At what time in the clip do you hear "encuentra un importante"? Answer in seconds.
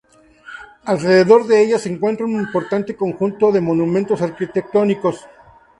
1.93-2.95